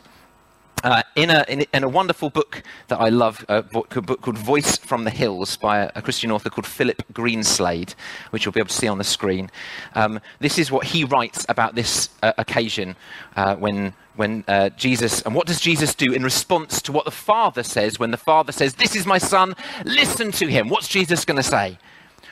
Uh, 0.83 1.01
in, 1.15 1.29
a, 1.29 1.45
in, 1.47 1.65
in, 1.73 1.81
a 1.81 1.87
wonderful 1.87 2.29
book 2.29 2.61
that 2.89 2.99
I 2.99 3.07
love, 3.07 3.45
a 3.47 3.63
book, 3.63 3.93
book 4.05 4.21
called 4.21 4.37
Voice 4.37 4.75
from 4.77 5.05
the 5.05 5.09
Hills 5.09 5.55
by 5.55 5.79
a, 5.79 5.91
a, 5.95 6.01
Christian 6.01 6.29
author 6.29 6.49
called 6.49 6.67
Philip 6.67 7.03
Greenslade, 7.13 7.95
which 8.31 8.43
you'll 8.43 8.51
be 8.51 8.59
able 8.59 8.67
to 8.67 8.75
see 8.75 8.89
on 8.89 8.97
the 8.97 9.05
screen. 9.05 9.49
Um, 9.95 10.19
this 10.39 10.59
is 10.59 10.73
what 10.73 10.87
he 10.87 11.05
writes 11.05 11.45
about 11.47 11.75
this 11.75 12.09
uh, 12.21 12.33
occasion 12.37 12.97
uh, 13.37 13.55
when, 13.55 13.93
when 14.17 14.43
uh, 14.49 14.71
Jesus, 14.71 15.21
and 15.21 15.33
what 15.33 15.47
does 15.47 15.61
Jesus 15.61 15.95
do 15.95 16.11
in 16.11 16.21
response 16.21 16.81
to 16.81 16.91
what 16.91 17.05
the 17.05 17.11
Father 17.11 17.63
says 17.63 17.97
when 17.97 18.11
the 18.11 18.17
Father 18.17 18.51
says, 18.51 18.73
This 18.73 18.93
is 18.93 19.05
my 19.05 19.19
Son, 19.19 19.55
listen 19.85 20.33
to 20.33 20.47
him. 20.47 20.67
What's 20.67 20.89
Jesus 20.89 21.23
going 21.23 21.37
to 21.37 21.43
say? 21.43 21.77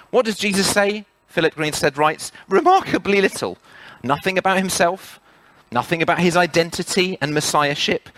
What 0.09 0.25
does 0.25 0.37
Jesus 0.37 0.67
say? 0.67 1.05
Philip 1.27 1.55
Greenslade 1.55 1.95
writes, 1.95 2.33
Remarkably 2.49 3.21
little. 3.21 3.57
Nothing 4.03 4.37
about 4.37 4.57
himself, 4.57 5.21
nothing 5.71 6.01
about 6.01 6.19
his 6.19 6.35
identity 6.35 7.17
and 7.21 7.33
messiahship 7.33 8.09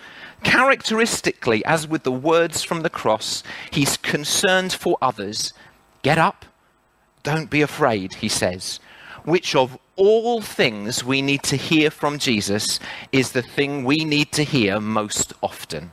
Characteristically, 0.44 1.64
as 1.64 1.88
with 1.88 2.04
the 2.04 2.12
words 2.12 2.62
from 2.62 2.82
the 2.82 2.90
cross, 2.90 3.42
he's 3.70 3.96
concerned 3.96 4.72
for 4.72 4.96
others. 5.02 5.52
Get 6.02 6.18
up, 6.18 6.44
don't 7.22 7.50
be 7.50 7.62
afraid, 7.62 8.14
he 8.14 8.28
says. 8.28 8.78
Which 9.24 9.56
of 9.56 9.78
all 9.96 10.42
things 10.42 11.02
we 11.02 11.22
need 11.22 11.42
to 11.44 11.56
hear 11.56 11.90
from 11.90 12.18
Jesus 12.18 12.78
is 13.10 13.32
the 13.32 13.42
thing 13.42 13.84
we 13.84 14.04
need 14.04 14.32
to 14.32 14.44
hear 14.44 14.80
most 14.80 15.32
often. 15.42 15.92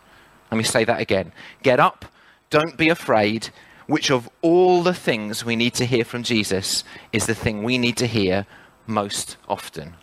Let 0.51 0.57
me 0.57 0.63
say 0.63 0.83
that 0.83 0.99
again. 0.99 1.31
Get 1.63 1.79
up, 1.79 2.05
don't 2.49 2.77
be 2.77 2.89
afraid, 2.89 3.49
which 3.87 4.11
of 4.11 4.29
all 4.41 4.83
the 4.83 4.93
things 4.93 5.45
we 5.45 5.55
need 5.55 5.73
to 5.75 5.85
hear 5.85 6.03
from 6.03 6.23
Jesus 6.23 6.83
is 7.13 7.25
the 7.25 7.35
thing 7.35 7.63
we 7.63 7.77
need 7.77 7.95
to 7.97 8.07
hear 8.07 8.45
most 8.85 9.37
often. 9.47 9.95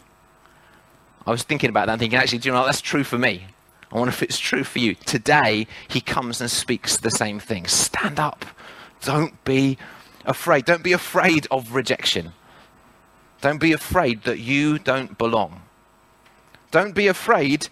I 1.26 1.30
was 1.30 1.42
thinking 1.42 1.68
about 1.68 1.86
that 1.86 1.92
and 1.92 2.00
thinking, 2.00 2.18
actually, 2.18 2.38
do 2.38 2.48
you 2.48 2.54
know? 2.54 2.64
That's 2.64 2.80
true 2.80 3.04
for 3.04 3.18
me. 3.18 3.46
I 3.90 3.98
wonder 3.98 4.10
if 4.10 4.22
it's 4.22 4.38
true 4.38 4.64
for 4.64 4.78
you. 4.78 4.94
Today, 4.94 5.66
he 5.88 6.00
comes 6.00 6.40
and 6.40 6.50
speaks 6.50 6.96
the 6.96 7.10
same 7.10 7.40
thing. 7.40 7.66
Stand 7.66 8.20
up. 8.20 8.44
Don't 9.02 9.42
be 9.44 9.78
afraid. 10.26 10.64
Don't 10.66 10.82
be 10.82 10.92
afraid 10.92 11.46
of 11.50 11.74
rejection. 11.74 12.32
Don't 13.40 13.58
be 13.58 13.72
afraid 13.72 14.24
that 14.24 14.40
you 14.40 14.78
don't 14.78 15.16
belong. 15.16 15.62
Don't 16.70 16.94
be 16.94 17.06
afraid 17.06 17.68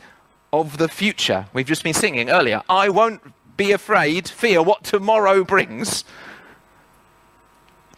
of 0.53 0.79
the 0.79 0.89
future. 0.89 1.47
We've 1.53 1.67
just 1.67 1.83
been 1.85 1.95
singing 1.95 2.31
earlier. 2.31 2.63
I 2.69 2.89
won't 2.89 3.21
be 3.57 3.73
afraid, 3.73 4.29
fear 4.29 4.63
what 4.63 4.85
tomorrow 4.85 5.45
brings. 5.45 6.05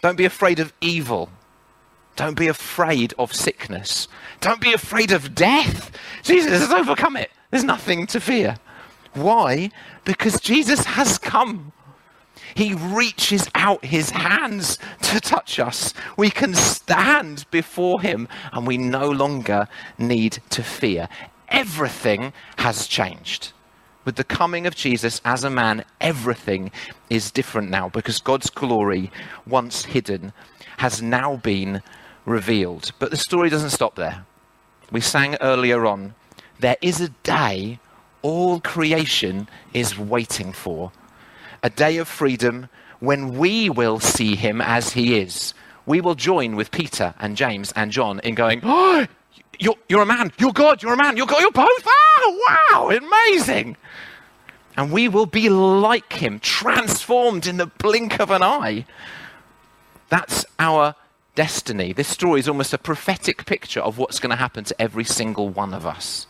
Don't 0.03 0.17
be 0.17 0.25
afraid 0.25 0.61
of 0.61 0.73
evil. 0.81 1.31
Don't 2.19 2.37
be 2.37 2.49
afraid 2.49 3.15
of 3.17 3.33
sickness. 3.33 4.09
Don't 4.41 4.61
be 4.61 4.73
afraid 4.73 5.13
of 5.13 5.37
death. 5.37 5.93
Jesus 6.25 6.61
has 6.61 6.73
overcome 6.73 7.17
it. 7.17 7.31
There's 7.53 7.63
nothing 7.63 8.09
to 8.09 8.19
fear. 8.19 8.57
Why? 9.15 9.71
Because 10.05 10.41
Jesus 10.41 10.85
has 10.85 11.17
come. 11.17 11.71
He 12.57 12.75
reaches 12.75 13.49
out 13.55 13.85
his 13.85 14.11
hands 14.11 14.81
to 15.03 15.21
touch 15.21 15.61
us. 15.61 15.95
We 16.17 16.29
can 16.29 16.55
stand 16.55 17.47
before 17.53 18.01
him 18.01 18.27
and 18.53 18.67
we 18.67 18.79
no 18.79 19.09
longer 19.09 19.69
need 19.97 20.41
to 20.51 20.65
fear. 20.65 21.09
Everything 21.51 22.33
has 22.57 22.89
changed. 22.89 23.53
With 24.05 24.17
the 24.17 24.25
coming 24.25 24.67
of 24.67 24.75
Jesus 24.75 25.21
as 25.25 25.45
a 25.45 25.51
man, 25.51 25.85
everything 26.01 26.73
is 27.11 27.31
different 27.31 27.71
now 27.71 27.91
because 27.91 28.21
God's 28.21 28.51
glory, 28.51 29.13
once 29.47 29.85
hidden, 29.85 30.33
has 30.79 31.01
now 31.01 31.37
been 31.37 31.81
revealed. 32.29 32.93
But 32.99 33.11
the 33.11 33.17
story 33.17 33.49
doesn't 33.49 33.71
stop 33.71 33.97
there. 33.97 34.25
We 34.91 35.01
sang 35.01 35.37
earlier 35.41 35.87
on 35.87 36.15
there 36.61 36.77
is 36.83 37.01
a 37.01 37.09
day 37.09 37.79
all 38.23 38.61
creation 38.61 39.49
is 39.73 39.99
waiting 39.99 40.53
for. 40.53 40.93
A 41.63 41.71
day 41.71 41.99
of 41.99 42.09
freedom 42.09 42.69
when 43.01 43.39
we 43.39 43.71
will 43.71 44.01
see 44.01 44.35
him 44.35 44.61
as 44.61 44.93
he 44.93 45.19
is. 45.19 45.55
We 45.87 46.01
will 46.01 46.15
join 46.15 46.57
with 46.57 46.71
Peter 46.71 47.15
and 47.19 47.37
James 47.37 47.73
and 47.73 47.91
John 47.91 48.21
in 48.21 48.35
going, 48.35 48.61
Oh, 48.65 49.07
you're, 49.59 49.77
you're 49.89 50.03
a 50.03 50.07
man, 50.07 50.33
you're 50.39 50.53
God, 50.53 50.83
you're 50.83 50.93
a 50.93 50.97
man, 50.97 51.17
you're 51.17 51.27
God, 51.27 51.41
you're 51.41 51.51
both. 51.51 51.85
Oh, 51.87 52.67
wow, 52.71 52.91
amazing. 52.91 53.77
And 54.77 54.93
we 54.93 55.09
will 55.09 55.27
be 55.27 55.49
like 55.49 56.13
him, 56.13 56.39
transformed 56.39 57.47
in 57.47 57.57
the 57.57 57.67
blink 57.67 58.21
of 58.21 58.31
an 58.31 58.43
eye. 58.43 58.85
That's 60.09 60.45
our 60.59 60.95
destiny. 61.39 61.93
This 61.93 62.09
story 62.09 62.41
is 62.41 62.49
almost 62.49 62.75
a 62.75 62.79
prophetic 62.79 63.47
picture 63.47 63.79
of 63.79 63.97
what's 63.97 64.19
going 64.19 64.31
to 64.31 64.37
happen 64.37 64.65
to 64.65 64.83
every 64.83 65.05
single 65.05 65.49
one 65.49 65.73
of 65.73 65.87
us. 65.87 66.27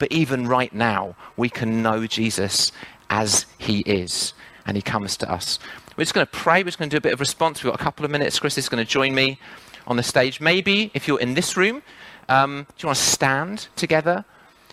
But 0.00 0.10
even 0.10 0.48
right 0.48 0.74
now, 0.74 1.14
we 1.36 1.48
can 1.48 1.80
know 1.80 2.08
Jesus 2.08 2.72
as 3.08 3.46
he 3.56 3.82
is, 3.82 4.34
and 4.66 4.76
he 4.76 4.82
comes 4.82 5.16
to 5.18 5.30
us. 5.30 5.60
We're 5.96 6.02
just 6.02 6.12
going 6.12 6.26
to 6.26 6.32
pray. 6.32 6.64
We're 6.64 6.70
just 6.70 6.78
going 6.78 6.90
to 6.90 6.94
do 6.94 6.98
a 6.98 7.00
bit 7.00 7.12
of 7.12 7.20
response. 7.20 7.62
We've 7.62 7.70
got 7.70 7.80
a 7.80 7.84
couple 7.84 8.04
of 8.04 8.10
minutes. 8.10 8.40
Chris 8.40 8.58
is 8.58 8.68
going 8.68 8.84
to 8.84 8.90
join 8.90 9.14
me 9.14 9.38
on 9.86 9.96
the 9.96 10.02
stage. 10.02 10.40
Maybe 10.40 10.90
if 10.92 11.06
you're 11.06 11.20
in 11.20 11.34
this 11.34 11.56
room, 11.56 11.80
um, 12.28 12.66
do 12.76 12.82
you 12.82 12.88
want 12.88 12.98
to 12.98 13.04
stand 13.04 13.68
together? 13.76 14.24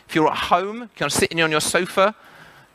If 0.09 0.15
you're 0.15 0.31
at 0.31 0.37
home, 0.49 0.77
you 0.77 1.01
want 1.01 1.11
to 1.13 1.19
sit 1.19 1.39
on 1.39 1.51
your 1.51 1.61
sofa, 1.61 2.15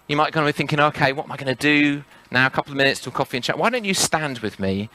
you 0.07 0.15
might 0.15 0.33
kind 0.33 0.47
of 0.47 0.55
be 0.55 0.57
thinking, 0.57 0.79
okay, 0.79 1.13
what 1.13 1.25
am 1.25 1.33
I 1.33 1.37
going 1.37 1.57
to 1.57 1.61
do 1.61 2.05
now? 2.31 2.47
A 2.47 2.51
couple 2.51 2.71
of 2.71 2.77
minutes 2.77 3.01
to 3.01 3.11
coffee 3.11 3.39
and 3.39 3.43
chat. 3.43 3.59
Why 3.59 3.69
don't 3.69 3.85
you 3.85 3.95
stand 3.95 4.39
with 4.39 4.61
me 4.61 4.91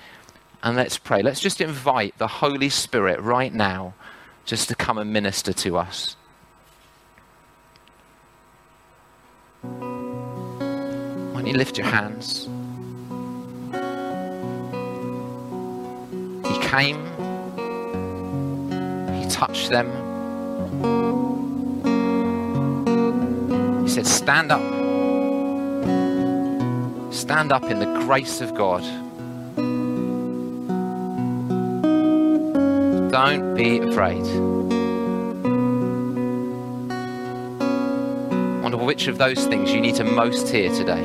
and 0.63 0.75
let's 0.75 0.97
pray? 0.97 1.21
Let's 1.21 1.39
just 1.39 1.62
invite 1.62 2.17
the 2.17 2.27
Holy 2.27 2.69
Spirit 2.69 3.19
right 3.19 3.53
now 3.53 3.93
just 4.45 4.69
to 4.69 4.75
come 4.75 4.97
and 4.97 5.12
minister 5.12 5.53
to 5.53 5.77
us. 5.77 6.15
Why 9.61 11.41
don't 11.41 11.48
you 11.48 11.53
lift 11.53 11.77
your 11.77 11.87
hands? 11.87 12.48
He 16.48 16.59
came, 16.68 17.03
He 19.15 19.27
touched 19.29 19.70
them. 19.70 19.91
He 23.83 23.89
said, 23.89 24.07
Stand 24.07 24.51
up. 24.51 24.61
Stand 27.13 27.51
up 27.51 27.63
in 27.63 27.79
the 27.79 28.01
grace 28.05 28.41
of 28.41 28.53
God. 28.55 28.83
Don't 33.16 33.56
be 33.56 33.78
afraid. 33.78 34.25
I 38.51 38.60
wonder 38.62 38.75
which 38.75 39.08
of 39.08 39.18
those 39.18 39.46
things 39.46 39.72
you 39.72 39.80
need 39.80 39.96
to 39.96 40.04
most 40.04 40.50
hear 40.50 40.70
today. 40.75 41.00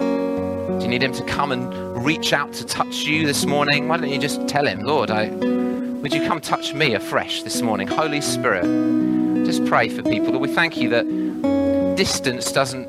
Do 0.00 0.82
you 0.82 0.88
need 0.88 1.00
Him 1.00 1.12
to 1.12 1.22
come 1.26 1.52
and 1.52 1.72
reach 2.04 2.32
out 2.32 2.54
to 2.54 2.66
touch 2.66 3.04
you 3.04 3.24
this 3.24 3.46
morning? 3.46 3.86
Why 3.86 3.98
don't 3.98 4.10
you 4.10 4.18
just 4.18 4.48
tell 4.48 4.66
Him, 4.66 4.80
Lord, 4.80 5.12
I, 5.12 5.28
would 5.28 6.12
you 6.12 6.26
come 6.26 6.40
touch 6.40 6.74
me 6.74 6.94
afresh 6.94 7.44
this 7.44 7.62
morning? 7.62 7.86
Holy 7.86 8.20
Spirit, 8.20 8.64
just 9.46 9.64
pray 9.66 9.88
for 9.88 10.02
people. 10.02 10.30
Lord, 10.30 10.40
we 10.40 10.52
thank 10.52 10.76
you 10.76 10.88
that 10.88 11.94
distance 11.96 12.50
doesn't, 12.50 12.88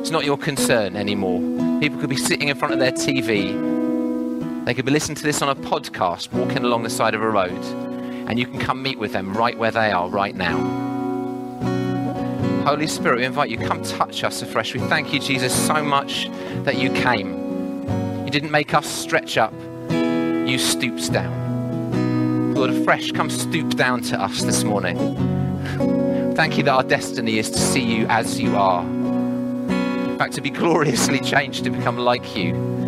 it's 0.00 0.10
not 0.10 0.24
your 0.24 0.38
concern 0.38 0.96
anymore. 0.96 1.38
People 1.80 2.00
could 2.00 2.08
be 2.08 2.16
sitting 2.16 2.48
in 2.48 2.56
front 2.56 2.72
of 2.72 2.80
their 2.80 2.92
TV. 2.92 3.79
They 4.64 4.74
could 4.74 4.84
be 4.84 4.92
listening 4.92 5.16
to 5.16 5.22
this 5.22 5.40
on 5.42 5.48
a 5.48 5.54
podcast, 5.54 6.32
walking 6.32 6.58
along 6.58 6.82
the 6.82 6.90
side 6.90 7.14
of 7.14 7.22
a 7.22 7.28
road, 7.28 7.64
and 8.28 8.38
you 8.38 8.46
can 8.46 8.60
come 8.60 8.82
meet 8.82 8.98
with 8.98 9.12
them 9.12 9.36
right 9.36 9.56
where 9.56 9.70
they 9.70 9.90
are 9.90 10.08
right 10.08 10.34
now. 10.34 10.58
Holy 12.64 12.86
Spirit, 12.86 13.18
we 13.18 13.24
invite 13.24 13.48
you, 13.48 13.56
come 13.56 13.82
touch 13.82 14.22
us 14.22 14.42
afresh. 14.42 14.74
We 14.74 14.80
thank 14.80 15.12
you, 15.14 15.18
Jesus, 15.18 15.52
so 15.66 15.82
much 15.82 16.30
that 16.64 16.76
you 16.76 16.90
came. 16.92 17.32
You 18.24 18.30
didn't 18.30 18.50
make 18.50 18.74
us 18.74 18.86
stretch 18.86 19.38
up, 19.38 19.54
you 19.90 20.58
stooped 20.58 21.10
down. 21.10 22.54
Lord, 22.54 22.70
afresh, 22.70 23.12
come 23.12 23.30
stoop 23.30 23.76
down 23.76 24.02
to 24.02 24.20
us 24.20 24.42
this 24.42 24.62
morning. 24.62 24.96
Thank 26.36 26.58
you 26.58 26.64
that 26.64 26.72
our 26.72 26.82
destiny 26.82 27.38
is 27.38 27.50
to 27.50 27.58
see 27.58 27.82
you 27.82 28.06
as 28.08 28.38
you 28.38 28.56
are. 28.56 28.82
In 28.82 30.16
fact, 30.18 30.34
to 30.34 30.42
be 30.42 30.50
gloriously 30.50 31.18
changed 31.20 31.64
to 31.64 31.70
become 31.70 31.96
like 31.96 32.36
you. 32.36 32.79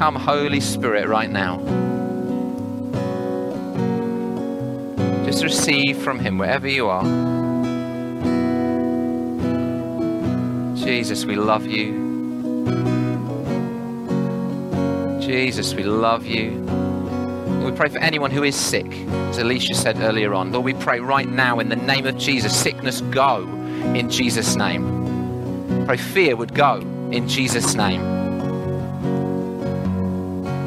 Come, 0.00 0.16
Holy 0.16 0.60
Spirit, 0.60 1.08
right 1.08 1.28
now. 1.28 1.58
Just 5.26 5.44
receive 5.44 5.98
from 5.98 6.18
Him 6.18 6.38
wherever 6.38 6.66
you 6.66 6.88
are. 6.88 7.02
Jesus, 10.74 11.26
we 11.26 11.36
love 11.36 11.66
you. 11.66 11.92
Jesus, 15.20 15.74
we 15.74 15.82
love 15.82 16.24
you. 16.24 16.52
We 17.62 17.70
pray 17.72 17.90
for 17.90 17.98
anyone 17.98 18.30
who 18.30 18.42
is 18.42 18.56
sick, 18.56 18.90
as 19.28 19.36
Alicia 19.36 19.74
said 19.74 19.98
earlier 19.98 20.32
on. 20.32 20.50
Lord, 20.50 20.64
we 20.64 20.72
pray 20.72 21.00
right 21.00 21.28
now 21.28 21.60
in 21.60 21.68
the 21.68 21.76
name 21.76 22.06
of 22.06 22.16
Jesus, 22.16 22.58
sickness 22.58 23.02
go 23.02 23.42
in 23.94 24.08
Jesus' 24.08 24.56
name. 24.56 25.84
Pray 25.84 25.98
fear 25.98 26.36
would 26.36 26.54
go 26.54 26.76
in 27.12 27.28
Jesus' 27.28 27.74
name. 27.74 28.19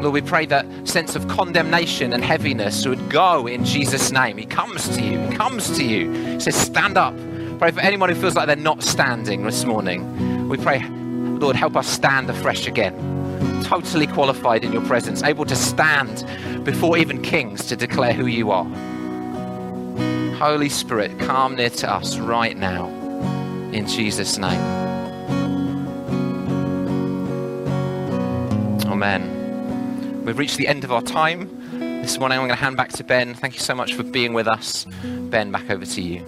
Lord, 0.04 0.16
we 0.16 0.22
pray 0.22 0.46
that 0.48 0.66
sense 0.86 1.16
of 1.16 1.30
condemnation 1.30 2.12
and 2.12 2.22
heaviness 2.22 2.86
would 2.86 3.10
go 3.10 3.48
in 3.48 3.64
Jesus' 3.64 4.12
name. 4.12 4.38
He 4.38 4.46
comes 4.46 4.90
to 4.98 5.02
you. 5.02 5.18
He 5.18 5.38
comes 5.38 5.78
to 5.78 5.84
you. 5.86 6.12
He 6.12 6.40
says, 6.42 6.56
Stand 6.56 6.98
up. 6.98 7.16
Pray 7.58 7.72
for 7.72 7.80
anyone 7.80 8.10
who 8.10 8.16
feels 8.16 8.36
like 8.36 8.48
they're 8.48 8.58
not 8.58 8.84
standing 8.84 9.44
this 9.44 9.64
morning. 9.64 10.50
We 10.50 10.58
pray, 10.58 10.84
Lord, 10.84 11.56
help 11.56 11.78
us 11.78 11.88
stand 11.88 12.30
afresh 12.30 12.68
again. 12.68 13.64
Totally 13.64 14.06
qualified 14.06 14.66
in 14.66 14.74
your 14.74 14.82
presence, 14.82 15.24
able 15.24 15.46
to 15.46 15.56
stand 15.56 16.26
before 16.66 16.98
even 16.98 17.22
kings 17.22 17.66
to 17.68 17.78
declare 17.78 18.12
who 18.12 18.26
you 18.26 18.52
are. 18.52 18.66
Holy 20.36 20.68
Spirit, 20.68 21.18
come 21.18 21.56
near 21.56 21.70
to 21.70 21.90
us 21.90 22.18
right 22.18 22.58
now. 22.58 22.88
In 23.72 23.88
Jesus' 23.88 24.38
name. 24.38 24.60
Amen. 28.86 29.43
We've 30.24 30.38
reached 30.38 30.58
the 30.58 30.68
end 30.68 30.86
of 30.86 30.92
our 30.92 31.02
time. 31.02 31.50
This 32.02 32.18
morning 32.18 32.38
I'm 32.38 32.48
going 32.48 32.58
to 32.58 32.64
hand 32.64 32.78
back 32.78 32.94
to 32.94 33.04
Ben. 33.04 33.34
Thank 33.34 33.56
you 33.56 33.60
so 33.60 33.76
much 33.76 33.94
for 33.94 34.04
being 34.04 34.34
with 34.34 34.48
us. 34.48 34.86
Ben, 35.04 35.52
back 35.52 35.70
over 35.70 35.86
to 35.86 36.02
you. 36.02 36.26